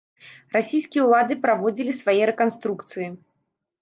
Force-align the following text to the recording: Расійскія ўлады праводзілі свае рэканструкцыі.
Расійскія 0.55 1.03
ўлады 1.09 1.37
праводзілі 1.45 1.93
свае 2.01 2.19
рэканструкцыі. 2.33 3.07